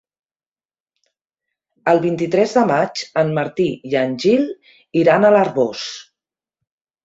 El 1.93 2.01
vint-i-tres 2.07 2.57
de 2.61 2.65
maig 2.73 3.05
en 3.25 3.35
Martí 3.41 3.69
i 3.93 3.95
en 4.03 4.19
Gil 4.27 4.51
iran 5.07 5.33
a 5.33 5.35
l'Arboç. 5.39 5.89